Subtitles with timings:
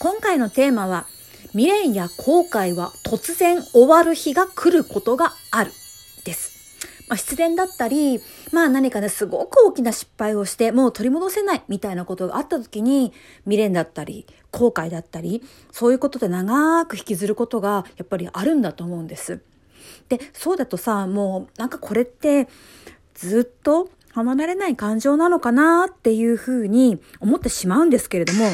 [0.00, 1.06] 今回のテーマは、
[1.50, 5.72] 未練や後悔は突然終わる日が来ることがある。
[6.24, 6.52] です。
[7.08, 8.20] まあ、失恋だったり、
[8.52, 15.42] まあ何かね、すごく大きな失敗をして、もう取り戻せないみたいなことがあった時に、未練だったり、後悔だったり、
[15.72, 19.40] そういうことで長く引きずることがやっぱりあるんだと思うんです。
[20.08, 22.46] で、そうだとさ、もうなんかこれって
[23.14, 28.48] ずっと離れない感情なのかなっていうふうに思ってしまうんですけれども、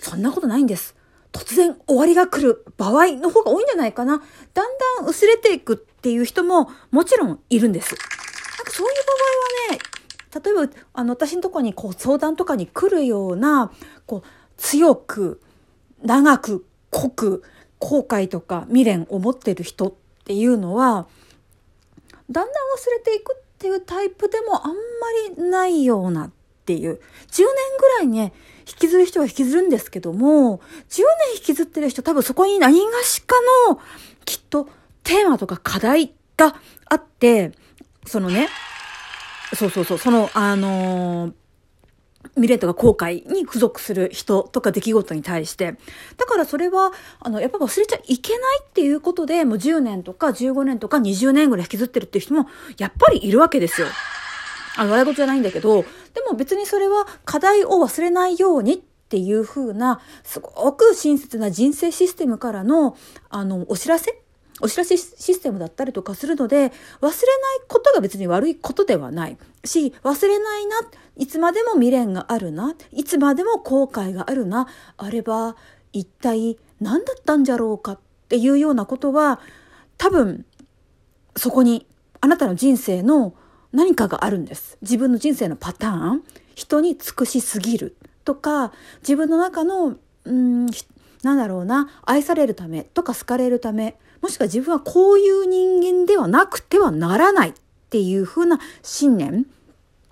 [0.00, 0.96] そんなことないんです。
[1.32, 4.22] 突然終わりが来る場合の方が多いんじゃないかな。
[4.54, 7.94] だんだん薄れていくっていう人ももちろんいるんです。
[7.94, 9.12] なんかそういう場
[9.72, 9.78] 合はね、
[10.44, 13.70] 例えばあの私のところにこう相談とかに来るような、
[14.06, 15.40] こう強く、
[16.02, 17.42] 長く、濃く、
[17.78, 21.06] 後悔とか未練を持ってる人っていうのは、
[22.30, 24.76] だんだん忘れていくっていうタイプでもあんま
[25.36, 26.30] りないような
[26.70, 26.92] っていう。
[26.92, 27.46] 10年
[27.78, 33.34] ぐらいね、引きずる人は引きずるんですけども、10年引きずってる人多分そこに何がしか
[33.68, 33.80] の
[34.24, 34.68] きっと
[35.02, 36.54] テーマとか課題が
[36.88, 37.52] あって、
[38.06, 38.48] そのね、
[39.54, 41.32] そうそうそう、その、あのー、
[42.34, 45.76] 未練とか後悔に付属する人とか出来事に対して。
[46.16, 52.46] だからそれは、あの、やっぱ忘れちゃいけないっていうことで、もう10年とか15年とか20年ぐらい引きずってるっていう人も、
[52.78, 53.88] やっぱりいるわけですよ。
[54.76, 62.96] あの、笑い事じゃないんだけど、でも別にそれは課題を忘れないようにっていう風な、すごく親切な人生システムからの、
[63.28, 64.22] あの、お知らせ？
[64.62, 66.72] お知らせシステムだったりとかするので、忘れない
[67.66, 69.38] ことが別に悪いことではない。
[69.64, 70.76] し、忘れないな、
[71.16, 75.56] いつまでも未練があるな、いつまでも後悔があるな、あれば
[75.92, 79.40] 一体何だったんじゃろうかっていうようなことは、
[79.96, 80.44] 多分、
[81.36, 81.86] そこに
[82.20, 83.32] あなたの人生の
[83.72, 84.78] 何かがあるんです。
[84.82, 87.96] 自分の人生のパターン、人に尽くしすぎる。
[88.24, 90.66] とか、自分の中の、うん、
[91.22, 92.84] なんだろうな、愛されるため。
[92.84, 97.50] とか好かれるため、もしくは自分はこういう人間ではなくてはならない。
[97.50, 97.52] っ
[97.90, 99.46] ていう風な信念。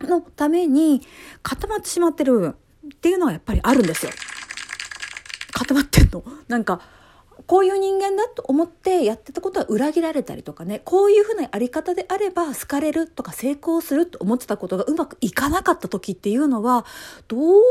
[0.00, 1.02] のために
[1.42, 2.50] 固まってしまってる部分。
[2.50, 2.54] っ
[3.00, 4.12] ていうのはやっぱりあるんですよ。
[5.52, 6.22] 固まってんの。
[6.48, 6.80] なんか、
[7.46, 16.84] こういう人間だと思ってやってたことは裏切られたりとかね、こういうふうなあり方であれば好かれるとか成功すると思ってたことがうまくいかなかった時っていうのは、
[17.28, 17.62] どう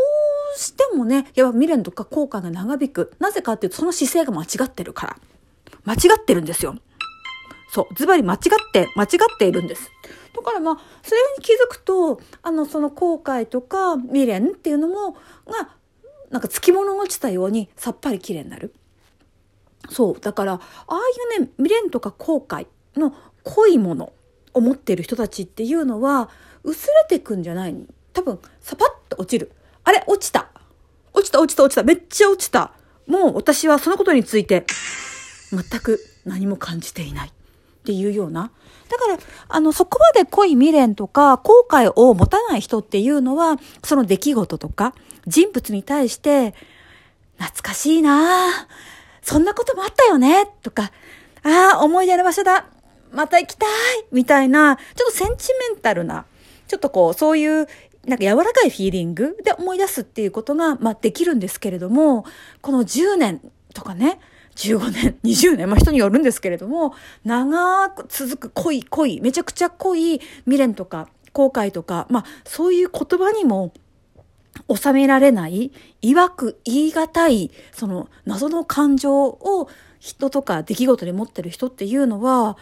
[0.56, 3.14] してもね、やっぱ未練とか後悔が長引く。
[3.20, 5.18] なぜかっていうとその姿勢が間違ってるから。
[5.84, 6.76] 間違ってるんですよ。
[7.70, 7.94] そう。
[7.96, 9.92] ズバリ間違って、間違っているんです。
[10.34, 15.76] だからまあ、それに気づくと、あの、その後悔とか未練っていうのも、が、
[16.30, 18.74] なんか付き物が落ちたようにさっぱり綺麗になる。
[19.90, 20.20] そう。
[20.20, 23.14] だから、ああいうね、未練とか後悔の
[23.44, 24.14] 濃いもの
[24.54, 26.30] を持ってる人たちっていうのは、
[26.64, 27.76] 薄れてくんじゃない
[28.14, 29.52] 多分、サパッと落ちる。
[29.84, 30.50] あれ落ちた
[31.14, 32.72] 落ちた落ちた落ちためっちゃ落ちた
[33.08, 34.66] もう私はそのことについて
[35.52, 37.32] 全く何も感じていないっ
[37.86, 38.52] ていうような。
[38.90, 44.96] だから、あの、そこまで濃い未練とか後悔を持たない人っていうのは、その出来事とか
[45.28, 46.56] 人物に対して、
[47.38, 48.68] 懐かしいな
[49.26, 50.48] そんなこともあったよね？
[50.62, 50.92] とか、
[51.44, 52.68] ああ、思い出の場所だ。
[53.12, 53.70] また行きたい
[54.12, 56.26] みたいな、ちょっとセンチメンタルな、
[56.68, 57.68] ちょっとこう、そういう、
[58.06, 62.24] なんか柔らかいフィーリングで思い出すっていうことが、まあ、できるんですけれども、
[62.62, 63.42] この10年
[63.74, 64.20] とかね、
[64.56, 66.94] 15年、 20年、まあ人によるんですけれども、
[67.24, 73.74] 長く続く濃い濃い、めちゃくちゃ濃い未練とか後悔とか、まあそういう言葉にも
[74.74, 75.72] 収められない、
[76.02, 82.58] 曰く言い難い、その謎の感情を人とか出来事に持ってる人っていうのは、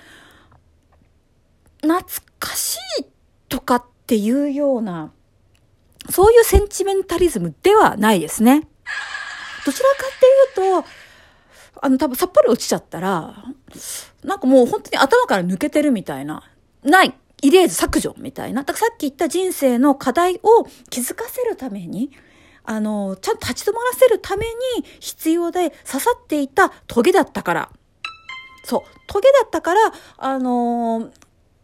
[1.82, 2.04] 懐
[2.40, 3.06] かしい
[3.50, 5.12] とかっていうような、
[6.10, 8.68] そういうセンチメンタリズムではないですね。
[9.66, 9.96] どちらか
[10.56, 10.88] っていうと、
[11.82, 13.36] あの、多分さっぱり落ちちゃったら、
[14.24, 16.44] なんかもう本当に頭から抜けてるみたいな、
[16.84, 18.64] ない、イレーズ削除みたいな。
[18.64, 22.10] だからさっき言った人生の課題を気づかせるために、
[22.64, 27.70] あの、ちゃんと立ち止まらせるために必要で刺さっていたトゲだったから。
[28.64, 28.82] そう。
[29.08, 29.82] トゲだったから、
[30.18, 31.12] あの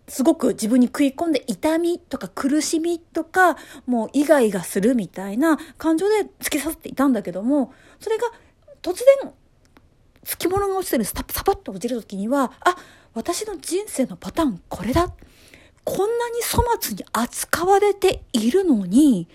[0.09, 3.55] すごく自分に食い込んで痛みとか苦しみとか、
[3.85, 8.27] もうイガイガするみたいな感情で突き刺さっていたんだけども、それが
[8.81, 9.31] 突然
[10.25, 11.13] つきものが落ちてるんです。
[11.15, 12.75] サパッと落ちる時には、あ、
[13.13, 15.13] 私の人生のパターンこれだ。
[15.83, 19.27] こんなに粗末に扱われているのに、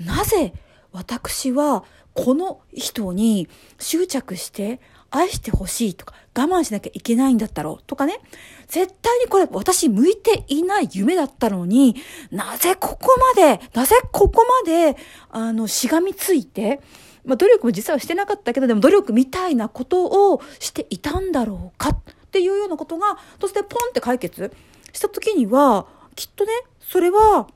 [0.00, 0.52] なぜ
[0.92, 1.84] 私は
[2.14, 3.48] この人に
[3.78, 8.20] 執着して愛してほしいとか我慢しなきゃいけないんだったろうとかね。
[8.68, 11.96] 絶対にこれ私向いていない夢だったのに、
[12.30, 14.96] なぜここまで、なぜここまで、
[15.30, 16.80] あの、しがみついて、
[17.24, 21.98] まあ、努力も実はしてなかったけど、でも努力みたいなことをしていたんだろうかっ
[22.30, 24.52] ていうようなことが、そしてポンって解決
[24.96, 27.46] した時には、きっとね、それは、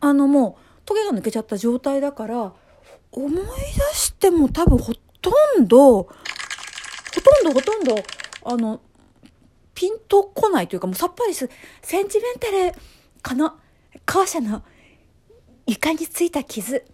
[0.00, 2.52] あのもう、トゲが抜けちゃった状態だから、
[3.12, 3.42] 思い出
[3.94, 5.30] しても多分ほと
[5.60, 6.08] んど、ほ
[7.44, 7.94] とんどほとんど、
[8.44, 8.80] あの、
[9.74, 11.50] ピンとこないというか、もうさっぱりする。
[11.82, 12.72] センチメンタル、
[13.22, 13.54] この、
[14.06, 14.62] 校舎の
[15.66, 16.84] 床についた傷。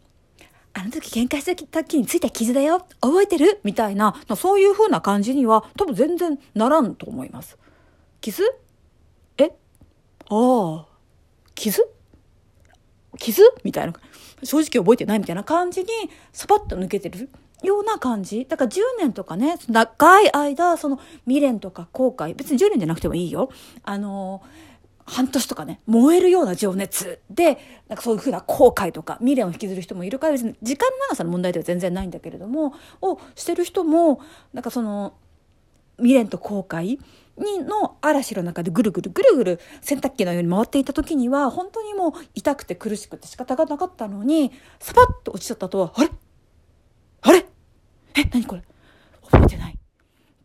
[0.72, 2.86] あの時喧嘩した時についた傷だよ。
[3.00, 3.60] 覚えてる？
[3.64, 7.58] みたいな、そういう風な感じには多分全然ならんと思います。
[8.20, 8.44] 傷？
[10.30, 10.86] ああ。
[11.54, 11.82] 傷？
[13.18, 13.42] 傷？
[13.64, 13.92] みたいな。
[14.42, 15.88] 正直覚えてないみたいな感じに、
[16.32, 17.28] サパッと抜けてる
[17.62, 18.46] ような感じ。
[18.46, 23.50] だから10年とかね、長い間、その未練とか後悔、別に10年じゃなくてもいいよ。
[23.82, 24.42] あの
[25.04, 34.20] 半年とかね、燃えるような情熱で、なんかそういうふうな後悔とか未練を引きずる人もいるから別に時間の長さの問題では全然ないんだけれども、をしてる人も、
[34.52, 35.14] なんかその
[35.98, 36.98] 未練と後悔
[37.40, 46.10] にの嵐の中でぐるぐるぐるぐる洗濯機のように回っていた時には本当にもう痛くて苦しくて仕方がなかったのにサパッと落ちちゃったとはあれ
[47.22, 47.46] あれ
[48.16, 48.62] え何これ
[49.30, 49.78] 覚えてない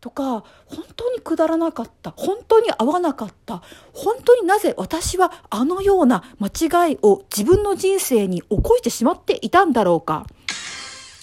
[0.00, 3.62] とか本当にくだらなかった本当に合わなかった
[3.92, 10.26] 本当になぜ私はあのような間違いを自分の人生に起こしてしまっていたんだろうか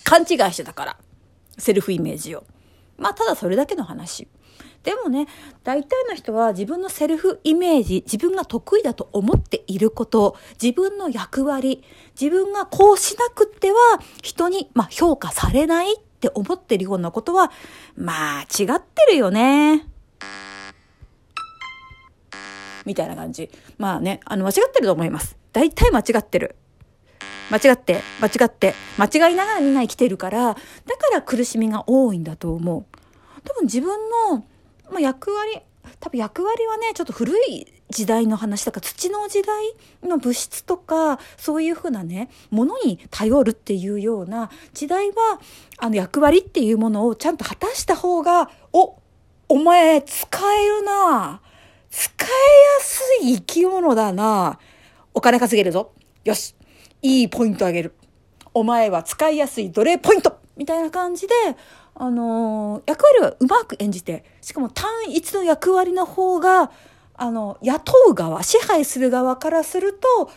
[0.03, 0.97] 勘違いしてたから
[1.57, 2.43] セルフイメージを
[2.97, 4.27] まあただそれだけの話
[4.83, 5.27] でもね、
[5.63, 11.83] 大体の人は自分のセルフイメージ、自分が得意だと思っていること、自分の役割、
[12.19, 13.77] 自分がこうしなくては
[14.21, 17.51] 人に、まあ、評価されないって思ってるようなことは、
[17.95, 19.87] まあ違ってるよね。
[22.85, 23.49] みたいな感じ。
[23.77, 25.37] まあね、あの間違ってると思います。
[25.53, 26.57] 大体間違ってる。
[27.49, 30.57] 間違って、間違って、間違いながらみんな生きてるから、だか
[31.13, 32.85] ら苦しみが多いんだと思う。
[33.43, 33.97] 多分自分
[34.29, 34.43] の
[34.93, 35.59] まあ、役割
[35.99, 39.73] 多分役割はねちょっと古い時代の話だから土の時代
[40.03, 45.39] の物質とかそういうふうなねものに頼るっていうような時代は
[45.77, 48.97] あの役割っていうものをちゃんと果たした方がお
[49.49, 51.41] お前使えるな
[51.89, 54.57] 使えやすい生き物だな
[55.13, 55.91] お金稼げるぞ
[56.23, 56.55] よし
[57.01, 57.93] いいポイントあげる
[58.53, 61.33] お前は使いやすい奴隷ポイントみたいな感じで
[61.95, 66.71] あのー、役割はうまく演じて、しかも単一の役割の方が、
[67.15, 70.31] あの、雇う側、支配する側からすると、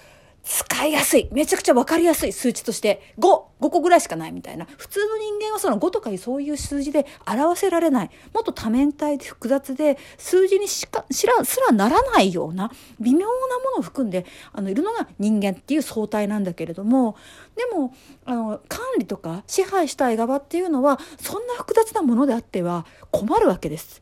[0.46, 1.28] 使いやすい。
[1.32, 4.66] めちゃくちゃわかりやすい数値として、5、5個ぐらいしかないみたいな。
[4.78, 8.10] 普通の人間はその5とかいうそういう数字で表せられない。
[8.32, 12.70] もっと多面体で複雑で、数字にしか、しら、すらならないような、
[13.00, 13.26] 微妙な
[13.58, 17.16] ものを含んで、あの、いるのが人間っていう相対なんだけれども、
[17.56, 17.92] でも、
[18.24, 24.00] あの、管理とか支配したい側っていうのは、そんな複雑なものであっては困るわけです。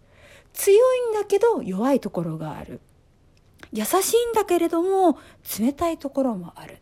[0.53, 2.81] 強いんだけど弱いところがある。
[3.75, 5.19] 優しいんだけれども
[5.59, 6.79] 冷たいところもある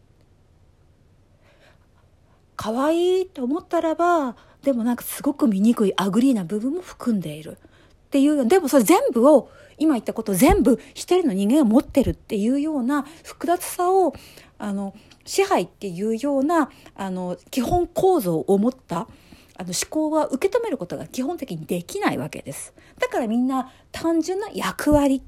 [2.55, 14.15] 可愛いと思ったらばでもなんかすごく醜い ugly な部分も含んでいるっていうでもそれ全部を今言ったこと全部一人の人間が持ってるっていうような複雑さを
[14.59, 19.09] あの支配っていうようなあの基本構造を持った
[19.57, 22.75] あの思考は受け止めることが基本的にできないわけです。
[22.99, 25.23] だからみんな単純な役割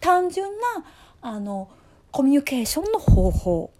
[0.00, 0.84] 単純な
[1.22, 1.70] あの
[2.10, 3.70] コミュニケーションの方法。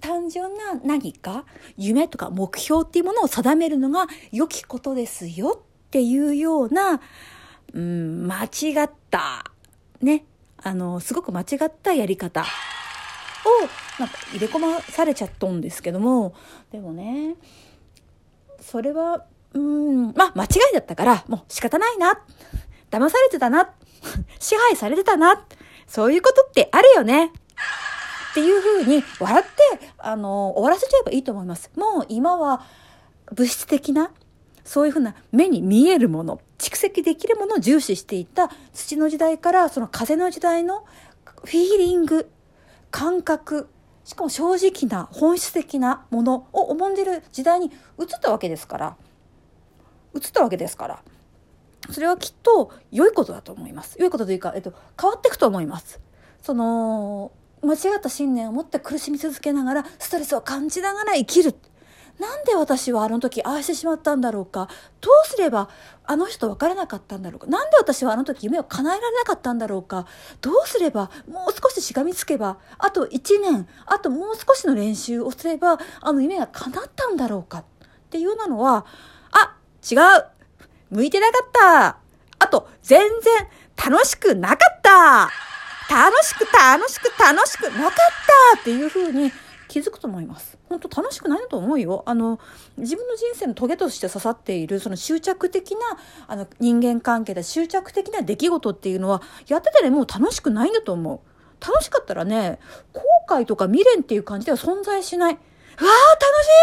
[0.00, 1.44] 単純な何か
[1.76, 7.00] 夢とか目標っていうものを定めるのが良きことですよっていうような、
[7.74, 9.44] うん、間違った
[10.00, 10.24] ね。
[10.62, 12.44] あのすごく間違ったやり方を
[13.98, 16.34] なんか入れ込まされちゃったんですけども。
[16.70, 17.34] でもね
[18.60, 22.20] それはうんまあ間違いだったからもう仕方ないな。
[22.90, 23.70] 騙されてたな
[24.38, 25.44] 支配されてたな。
[25.86, 27.32] そういうことってあるよね。
[28.30, 31.70] っていうふうに笑って、あの、終わらせちゃえばいいと思います。
[31.74, 32.62] もう今は
[33.32, 34.12] 物質的な、
[34.64, 40.84] そういうふうな目に見えるもの、蓄積できるものを重視していた土の時代からその風の時代の
[41.24, 42.30] フィーリング、
[42.92, 43.68] 感覚、
[44.04, 47.66] しかも正直な本質的なものを重んじる時代に
[47.98, 48.96] 移ったわけですから、
[50.14, 51.02] 移ったわけですから。
[51.88, 53.96] それはきっと良いことだと思います。
[53.98, 56.00] 良いことというか、えっと、変わっていくと思います。
[56.42, 57.32] その、
[57.62, 61.54] 間違った信念を持って苦しみ続けながら、ストレスを感じながら生きる。
[62.20, 64.68] なんで私はあの時ああしてしまったんだろうか
[65.00, 65.70] どうすれば
[66.04, 70.06] あの人と別れなかったんだろうかなんで私はあの時夢を叶えられなかったんだろうか
[70.42, 77.64] どうすればもう少ししがみつけばあと1年あともう少しの練習をすればあの夢が叶ったんだろうかっ
[78.10, 78.84] ていうようなのは、
[79.30, 79.56] あ、
[79.88, 80.39] 違う
[80.90, 81.98] 向いてなかった
[82.38, 85.30] あと、全然楽しくなかった
[85.90, 87.90] 楽しく楽しく楽しくなかっ
[88.54, 89.32] たっていう風に
[89.68, 90.58] 気づくと思います。
[90.68, 92.02] 本当楽しくないと思うよ。
[92.06, 92.40] あの、
[92.76, 95.78] 自分の人生のトゲとして刺さっている、その執着的な、
[96.26, 101.64] あの、人間関係で執着的な出来事っていうのは、やっててね、もう楽しくないんだと思う。
[101.64, 102.58] 楽しかったらね、
[102.92, 105.34] 後悔とか未練っていう感じでは存在しない。
[105.34, 105.88] わー楽し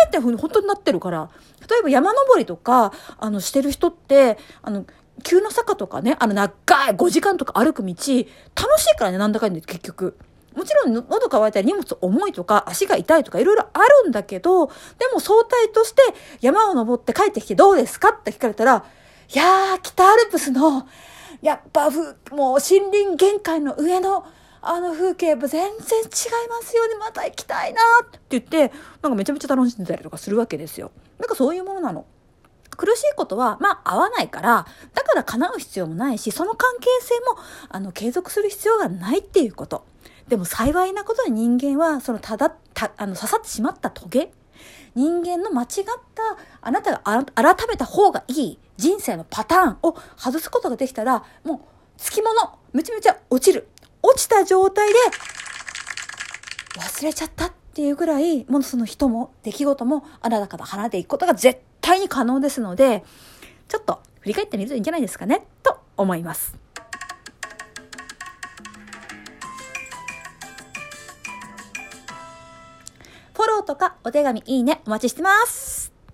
[0.06, 1.30] いってふうに本当になってるから。
[1.70, 4.86] 例えば山登りとか、あの、してる人って、あの、
[5.24, 6.52] 急な坂とかね、あの長
[6.90, 10.18] い5時間とか歩く道、楽しいからね、なんだかんだ結局。
[10.56, 14.74] もちろん喉乾いたり荷物重いとか足が痛いとかいろいろあるんだけど、で
[15.14, 16.02] も相対として
[16.42, 18.84] 山を登って帰ってきてどうですかって聞かれたら、
[19.34, 20.88] いやー、北アルプスの、
[21.42, 24.26] やっぱもう森林限界の上の
[24.70, 25.78] あの風景も全然違い
[26.50, 30.92] ますよね、また行きたいなって言って、なんかめちゃめちゃ楽しんでたりとかするわけですよ。
[31.20, 32.06] なんかそういうものなの。
[32.78, 39.86] 苦しいことは、まあ、合わないから、だから叶う必要もないし、その関係性も、あの、継続する必要がないっていうこと。
[40.28, 44.32] でも幸いなことに人間は、その、ただ、た、あの、刺さってしまったトゲ
[44.94, 45.68] 人間の間違っ
[46.14, 47.00] た、あなたが
[47.34, 51.60] 改めた方がいい人生のパターンを外すことができたら、もう、
[51.98, 53.68] つきもの、めちゃめちゃ落ちる。
[54.02, 54.96] 落ちた状態で、
[56.80, 63.04] 忘れちゃったっていうぐらい、もうその人も出来事もあらだから離れていくことが絶対に可能ですので、
[63.68, 66.56] ちょっと振り返ってみるといいんじゃないですかね、と思います。
[73.34, 75.87] フォローとかお手紙いいねお待ちしてます。